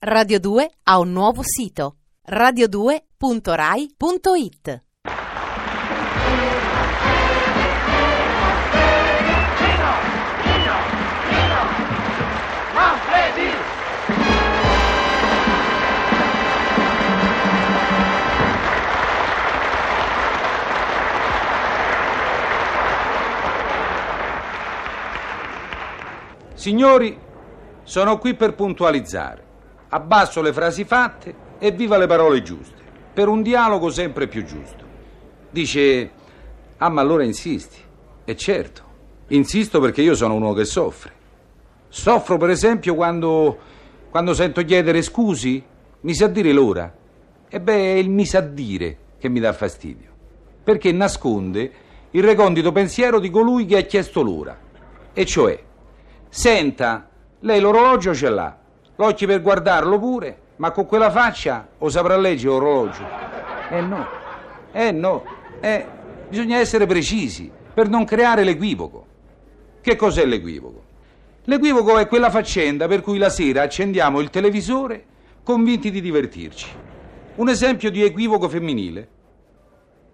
Radio 0.00 0.38
2 0.38 0.70
ha 0.84 1.00
un 1.00 1.10
nuovo 1.10 1.42
sito 1.42 1.96
radio2.rai.it. 2.30 4.82
Signori, 26.54 27.18
sono 27.82 28.18
qui 28.18 28.36
per 28.36 28.54
puntualizzare. 28.54 29.47
Abbasso 29.90 30.42
le 30.42 30.52
frasi 30.52 30.84
fatte 30.84 31.34
e 31.58 31.70
viva 31.70 31.96
le 31.96 32.06
parole 32.06 32.42
giuste, 32.42 32.82
per 33.14 33.28
un 33.28 33.42
dialogo 33.42 33.90
sempre 33.90 34.26
più 34.26 34.44
giusto. 34.44 34.84
Dice, 35.50 36.10
ah 36.76 36.88
ma 36.90 37.00
allora 37.00 37.24
insisti. 37.24 37.78
E 38.24 38.36
certo, 38.36 38.82
insisto 39.28 39.80
perché 39.80 40.02
io 40.02 40.14
sono 40.14 40.34
uno 40.34 40.52
che 40.52 40.66
soffre. 40.66 41.12
Soffro 41.88 42.36
per 42.36 42.50
esempio 42.50 42.94
quando, 42.94 43.58
quando 44.10 44.34
sento 44.34 44.62
chiedere 44.62 45.00
scusi, 45.00 45.64
mi 46.00 46.14
sa 46.14 46.26
dire 46.26 46.52
l'ora. 46.52 46.94
E 47.48 47.60
beh, 47.60 47.94
è 47.94 47.96
il 47.96 48.10
mi 48.10 48.26
sa 48.26 48.40
dire 48.40 48.98
che 49.18 49.30
mi 49.30 49.40
dà 49.40 49.54
fastidio, 49.54 50.10
perché 50.62 50.92
nasconde 50.92 51.72
il 52.10 52.22
recondito 52.22 52.72
pensiero 52.72 53.18
di 53.18 53.30
colui 53.30 53.64
che 53.64 53.78
ha 53.78 53.82
chiesto 53.82 54.22
l'ora. 54.22 54.56
E 55.14 55.24
cioè, 55.24 55.58
senta, 56.28 57.08
lei 57.40 57.60
l'orologio 57.60 58.14
ce 58.14 58.28
l'ha, 58.28 58.58
l'occhio 58.98 59.28
per 59.28 59.42
guardarlo 59.42 59.98
pure, 59.98 60.38
ma 60.56 60.72
con 60.72 60.86
quella 60.86 61.10
faccia 61.10 61.68
o 61.78 61.88
saprà 61.88 62.16
leggere 62.16 62.50
l'orologio? 62.50 63.06
Eh 63.70 63.80
no, 63.80 64.06
eh 64.72 64.90
no, 64.90 65.24
eh, 65.60 65.86
bisogna 66.28 66.58
essere 66.58 66.84
precisi 66.86 67.50
per 67.72 67.88
non 67.88 68.04
creare 68.04 68.42
l'equivoco. 68.42 69.06
Che 69.80 69.94
cos'è 69.94 70.24
l'equivoco? 70.24 70.82
L'equivoco 71.44 71.98
è 71.98 72.08
quella 72.08 72.28
faccenda 72.28 72.88
per 72.88 73.00
cui 73.00 73.18
la 73.18 73.30
sera 73.30 73.62
accendiamo 73.62 74.18
il 74.18 74.30
televisore 74.30 75.04
convinti 75.44 75.92
di 75.92 76.00
divertirci. 76.00 76.68
Un 77.36 77.48
esempio 77.48 77.90
di 77.90 78.02
equivoco 78.02 78.48
femminile. 78.48 79.08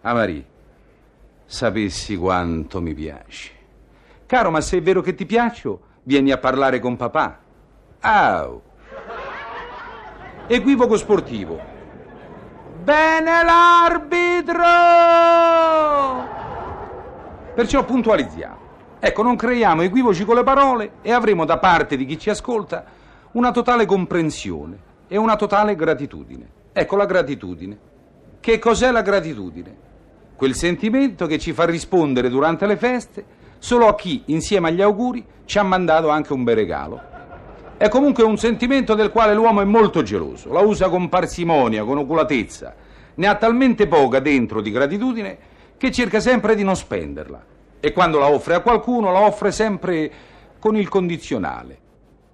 Marie, 0.00 0.44
sapessi 1.44 2.16
quanto 2.16 2.80
mi 2.80 2.94
piaci. 2.94 3.52
Caro, 4.26 4.50
ma 4.50 4.60
se 4.60 4.78
è 4.78 4.82
vero 4.82 5.00
che 5.00 5.14
ti 5.14 5.24
piaccio, 5.24 5.80
vieni 6.02 6.32
a 6.32 6.38
parlare 6.38 6.80
con 6.80 6.96
papà. 6.96 7.38
Au. 8.00 8.62
Equivoco 10.52 10.98
sportivo. 10.98 11.58
Bene 12.82 13.42
l'arbitro! 13.42 14.62
Perciò 17.54 17.82
puntualizziamo. 17.86 18.56
Ecco, 19.00 19.22
non 19.22 19.36
creiamo 19.36 19.80
equivoci 19.80 20.26
con 20.26 20.34
le 20.34 20.42
parole 20.42 20.92
e 21.00 21.10
avremo 21.10 21.46
da 21.46 21.56
parte 21.56 21.96
di 21.96 22.04
chi 22.04 22.18
ci 22.18 22.28
ascolta 22.28 22.84
una 23.32 23.50
totale 23.50 23.86
comprensione 23.86 24.76
e 25.08 25.16
una 25.16 25.36
totale 25.36 25.74
gratitudine. 25.74 26.46
Ecco 26.74 26.96
la 26.96 27.06
gratitudine. 27.06 27.78
Che 28.38 28.58
cos'è 28.58 28.90
la 28.90 29.00
gratitudine? 29.00 29.74
Quel 30.36 30.54
sentimento 30.54 31.24
che 31.24 31.38
ci 31.38 31.54
fa 31.54 31.64
rispondere 31.64 32.28
durante 32.28 32.66
le 32.66 32.76
feste 32.76 33.24
solo 33.58 33.86
a 33.86 33.94
chi, 33.94 34.24
insieme 34.26 34.68
agli 34.68 34.82
auguri, 34.82 35.24
ci 35.46 35.58
ha 35.58 35.62
mandato 35.62 36.10
anche 36.10 36.34
un 36.34 36.44
bel 36.44 36.56
regalo. 36.56 37.11
È 37.82 37.88
comunque 37.88 38.22
un 38.22 38.38
sentimento 38.38 38.94
del 38.94 39.10
quale 39.10 39.34
l'uomo 39.34 39.60
è 39.60 39.64
molto 39.64 40.04
geloso, 40.04 40.52
la 40.52 40.60
usa 40.60 40.88
con 40.88 41.08
parsimonia, 41.08 41.82
con 41.82 41.98
oculatezza, 41.98 42.76
ne 43.14 43.26
ha 43.26 43.34
talmente 43.34 43.88
poca 43.88 44.20
dentro 44.20 44.60
di 44.60 44.70
gratitudine 44.70 45.36
che 45.76 45.90
cerca 45.90 46.20
sempre 46.20 46.54
di 46.54 46.62
non 46.62 46.76
spenderla 46.76 47.44
e 47.80 47.92
quando 47.92 48.20
la 48.20 48.28
offre 48.28 48.54
a 48.54 48.60
qualcuno 48.60 49.10
la 49.10 49.22
offre 49.22 49.50
sempre 49.50 50.12
con 50.60 50.76
il 50.76 50.88
condizionale. 50.88 51.78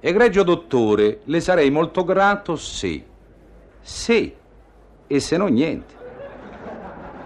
Egregio 0.00 0.44
dottore, 0.44 1.20
le 1.24 1.40
sarei 1.40 1.70
molto 1.70 2.04
grato 2.04 2.56
se, 2.56 3.04
se 3.82 4.36
e 5.06 5.20
se 5.20 5.36
no 5.36 5.46
niente. 5.48 5.94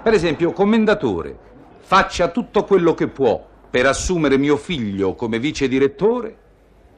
Per 0.02 0.12
esempio, 0.12 0.50
commendatore, 0.50 1.38
faccia 1.78 2.26
tutto 2.30 2.64
quello 2.64 2.94
che 2.94 3.06
può 3.06 3.40
per 3.70 3.86
assumere 3.86 4.36
mio 4.38 4.56
figlio 4.56 5.14
come 5.14 5.38
vice 5.38 5.68
direttore 5.68 6.46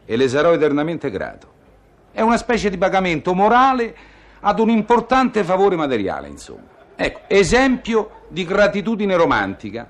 e 0.04 0.16
le 0.16 0.28
sarò 0.28 0.52
eternamente 0.52 1.10
grato. 1.10 1.48
È 2.12 2.20
una 2.20 2.36
specie 2.36 2.70
di 2.70 2.78
pagamento 2.78 3.34
morale 3.34 3.94
ad 4.40 4.58
un 4.58 4.70
importante 4.70 5.44
favore 5.44 5.76
materiale, 5.76 6.28
insomma. 6.28 6.68
Ecco, 6.96 7.20
esempio 7.28 8.10
di 8.28 8.44
gratitudine 8.44 9.16
romantica. 9.16 9.88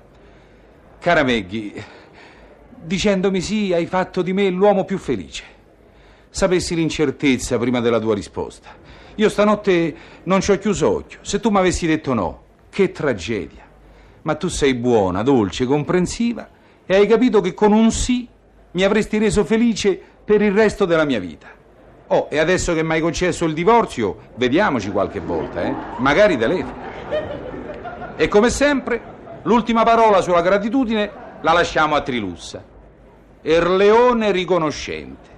Cara 0.99 1.23
Maggie, 1.23 1.83
dicendomi 2.75 3.41
sì, 3.41 3.73
hai 3.73 3.85
fatto 3.85 4.21
di 4.21 4.33
me 4.33 4.49
l'uomo 4.49 4.85
più 4.85 4.97
felice. 4.97 5.43
Sapessi 6.29 6.75
l'incertezza 6.75 7.57
prima 7.57 7.79
della 7.79 7.99
tua 7.99 8.15
risposta. 8.15 8.69
Io 9.15 9.29
stanotte 9.29 9.95
non 10.23 10.41
ci 10.41 10.51
ho 10.51 10.57
chiuso 10.57 10.89
occhio. 10.89 11.19
Se 11.21 11.39
tu 11.39 11.49
mi 11.49 11.57
avessi 11.57 11.85
detto 11.85 12.13
no, 12.13 12.43
che 12.69 12.91
tragedia. 12.91 13.63
Ma 14.21 14.35
tu 14.35 14.47
sei 14.47 14.75
buona, 14.75 15.23
dolce, 15.23 15.65
comprensiva 15.65 16.47
e 16.85 16.95
hai 16.95 17.07
capito 17.07 17.41
che 17.41 17.53
con 17.53 17.71
un 17.71 17.91
sì 17.91 18.27
mi 18.71 18.83
avresti 18.83 19.17
reso 19.17 19.43
felice 19.43 19.99
per 20.23 20.41
il 20.41 20.53
resto 20.53 20.85
della 20.85 21.05
mia 21.05 21.19
vita. 21.19 21.47
Oh, 22.07 22.27
e 22.29 22.39
adesso 22.39 22.73
che 22.73 22.83
mi 22.83 22.93
hai 22.93 23.01
concesso 23.01 23.45
il 23.45 23.53
divorzio, 23.53 24.17
vediamoci 24.35 24.91
qualche 24.91 25.19
volta, 25.19 25.63
eh? 25.63 25.73
Magari 25.97 26.37
telefono. 26.37 26.89
E 28.17 28.27
come 28.27 28.49
sempre, 28.49 29.01
l'ultima 29.43 29.83
parola 29.83 30.21
sulla 30.21 30.41
gratitudine 30.41 31.09
la 31.41 31.53
lasciamo 31.53 31.95
a 31.95 32.01
Trilussa. 32.01 32.63
Erleone 33.41 34.31
riconoscente. 34.31 35.29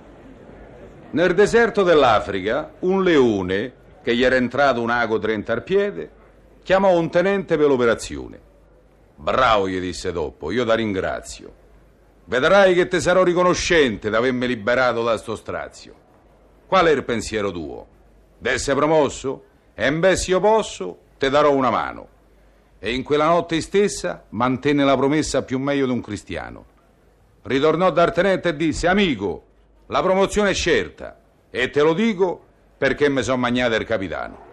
Nel 1.11 1.35
deserto 1.35 1.83
dell'Africa, 1.83 2.71
un 2.79 3.03
leone, 3.03 3.73
che 4.01 4.15
gli 4.15 4.23
era 4.23 4.35
entrato 4.35 4.81
un 4.81 4.89
ago 4.89 5.19
al 5.21 5.63
piede, 5.63 6.09
chiamò 6.63 6.97
un 6.97 7.09
tenente 7.09 7.55
per 7.55 7.67
l'operazione. 7.67 8.39
Bravo, 9.15 9.69
gli 9.69 9.79
disse 9.79 10.11
dopo, 10.11 10.51
io 10.51 10.65
ti 10.65 10.75
ringrazio. 10.75 11.61
Vedrai 12.25 12.73
che 12.73 12.87
te 12.87 13.01
sarò 13.01 13.23
riconoscente 13.23 14.09
d'avermi 14.09 14.47
liberato 14.47 15.03
da 15.03 15.17
sto 15.17 15.35
strazio. 15.35 15.93
Qual 16.65 16.85
è 16.85 16.91
il 16.91 17.03
pensiero 17.03 17.51
tuo? 17.51 17.87
D'essere 18.37 18.77
promosso? 18.77 19.43
E 19.73 19.87
in 19.87 20.15
se 20.15 20.31
io 20.31 20.39
posso, 20.39 20.97
te 21.17 21.29
darò 21.29 21.51
una 21.51 21.69
mano. 21.69 22.07
E 22.79 22.93
in 22.93 23.03
quella 23.03 23.25
notte 23.25 23.59
stessa 23.61 24.23
mantenne 24.29 24.83
la 24.83 24.95
promessa 24.95 25.43
più 25.43 25.59
meglio 25.59 25.85
di 25.85 25.91
un 25.91 26.01
cristiano. 26.01 26.65
Ritornò 27.43 27.91
dal 27.91 28.13
tenente 28.13 28.49
e 28.49 28.55
disse, 28.55 28.87
amico, 28.87 29.43
la 29.87 30.01
promozione 30.01 30.51
è 30.51 30.53
certa. 30.53 31.17
E 31.49 31.69
te 31.69 31.81
lo 31.81 31.93
dico 31.93 32.41
perché 32.77 33.09
mi 33.09 33.21
sono 33.21 33.37
magnato 33.37 33.75
il 33.75 33.85
capitano. 33.85 34.52